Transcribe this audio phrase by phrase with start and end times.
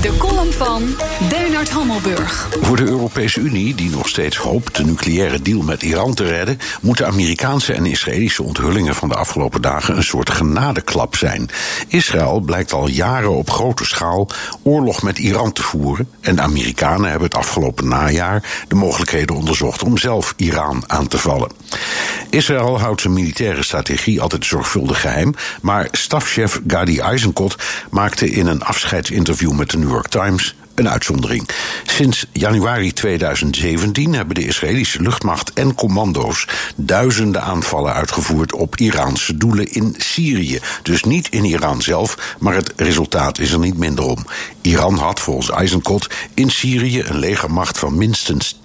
[0.00, 0.82] De column van
[1.28, 2.48] Bernard Hammelburg.
[2.60, 6.58] Voor de Europese Unie, die nog steeds hoopt de nucleaire deal met Iran te redden,
[6.80, 11.50] moeten Amerikaanse en Israëlische onthullingen van de afgelopen dagen een soort genadeklap zijn.
[11.88, 14.28] Israël blijkt al jaren op grote schaal
[14.62, 19.82] oorlog met Iran te voeren en de Amerikanen hebben het afgelopen najaar de mogelijkheden onderzocht
[19.82, 21.50] om zelf Iran aan te vallen.
[22.30, 27.56] Israël houdt zijn militaire strategie altijd zorgvuldig geheim, maar stafchef Gadi Eisenkot
[27.90, 31.48] maakte in een afscheidsinterview interview met de New York Times een uitzondering.
[31.84, 39.72] Sinds januari 2017 hebben de Israëlische luchtmacht en commando's duizenden aanvallen uitgevoerd op Iraanse doelen
[39.72, 40.60] in Syrië.
[40.82, 44.26] Dus niet in Iran zelf, maar het resultaat is er niet minder om.
[44.60, 48.56] Iran had volgens Eisenkot in Syrië een legermacht van minstens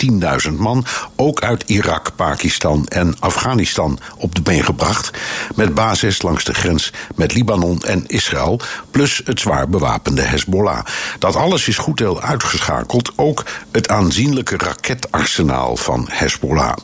[0.48, 5.12] 10.000 man, ook uit Irak, Pakistan en Afghanistan op de been gebracht,
[5.56, 8.60] met basis langs de grens met Libanon en Israël,
[8.92, 10.86] plus het zwaar bewapende Hezbollah.
[11.20, 16.78] Dat alles is goed uitgeschakeld, ook het aanzienlijke raketarsenaal van Hezbollah.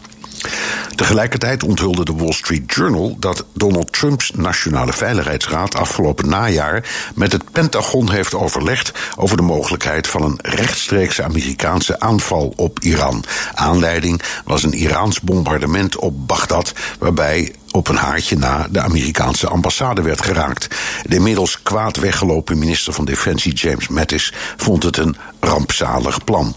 [0.95, 7.52] Tegelijkertijd onthulde de Wall Street Journal dat Donald Trumps Nationale Veiligheidsraad afgelopen najaar met het
[7.52, 13.23] Pentagon heeft overlegd over de mogelijkheid van een rechtstreekse Amerikaanse aanval op Iran.
[13.53, 20.02] Aanleiding was een Iraans bombardement op Bagdad, waarbij op een haartje na de Amerikaanse ambassade
[20.02, 20.68] werd geraakt.
[21.04, 26.56] De inmiddels kwaad weggelopen minister van Defensie James Mattis vond het een rampzalig plan.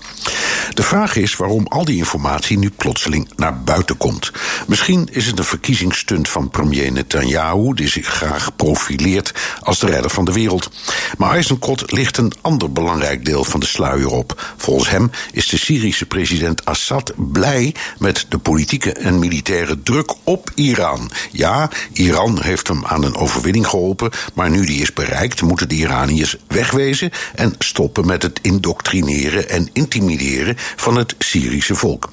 [0.75, 4.33] De vraag is waarom al die informatie nu plotseling naar buiten komt.
[4.67, 10.11] Misschien is het een verkiezingsstunt van premier Netanyahu, die zich graag profileert als de redder
[10.11, 10.71] van de wereld.
[11.19, 14.55] Maar Eisenkot ligt een ander belangrijk deel van de sluier op.
[14.57, 20.51] Volgens hem is de Syrische president Assad blij met de politieke en militaire druk op
[20.55, 21.06] Iran.
[21.31, 25.75] Ja, Iran heeft hem aan een overwinning geholpen, maar nu die is bereikt, moeten de
[25.75, 32.13] Iraniërs wegwezen en stoppen met het indoctrineren en intimideren van het Syrische volk.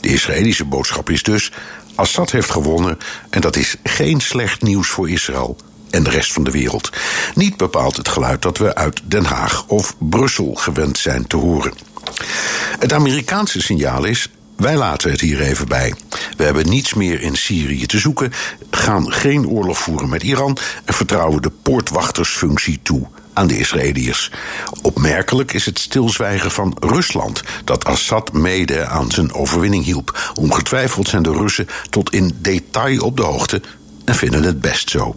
[0.00, 1.52] De Israëlische boodschap is dus:
[1.94, 2.98] Assad heeft gewonnen
[3.30, 5.56] en dat is geen slecht nieuws voor Israël
[5.90, 6.90] en de rest van de wereld.
[7.34, 11.72] Niet bepaalt het geluid dat we uit Den Haag of Brussel gewend zijn te horen.
[12.78, 15.94] Het Amerikaanse signaal is: wij laten het hier even bij.
[16.36, 18.32] We hebben niets meer in Syrië te zoeken,
[18.70, 24.30] gaan geen oorlog voeren met Iran en vertrouwen de poortwachtersfunctie toe aan de Israëliërs.
[24.82, 30.32] Opmerkelijk is het stilzwijgen van Rusland, dat Assad mede aan zijn overwinning hielp.
[30.34, 33.60] Ongetwijfeld zijn de Russen tot in detail op de hoogte
[34.04, 35.16] en vinden het best zo.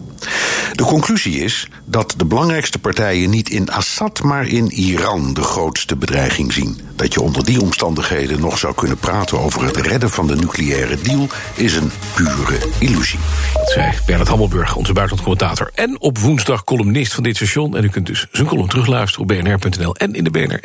[0.80, 5.96] De conclusie is dat de belangrijkste partijen niet in Assad, maar in Iran de grootste
[5.96, 6.80] bedreiging zien.
[6.96, 11.00] Dat je onder die omstandigheden nog zou kunnen praten over het redden van de nucleaire
[11.00, 13.18] deal is een pure illusie.
[13.54, 17.76] Dat zei Bernard Hammelburg, onze buitenlandcommentator en op woensdag columnist van dit station.
[17.76, 20.60] En u kunt dus zijn column terugluisteren op bnr.nl en in de BNR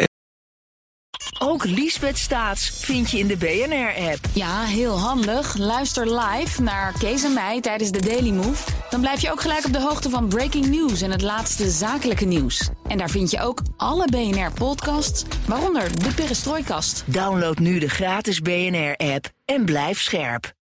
[1.39, 4.19] ook Liesbeth Staats vind je in de BNR-app.
[4.33, 5.57] Ja, heel handig.
[5.57, 8.63] Luister live naar Kees en mij tijdens de Daily Move.
[8.95, 12.25] Dan blijf je ook gelijk op de hoogte van breaking news en het laatste zakelijke
[12.25, 12.69] nieuws.
[12.87, 17.03] En daar vind je ook alle BNR-podcasts, waaronder de Perestrooikast.
[17.05, 20.53] Download nu de gratis BNR-app en blijf scherp.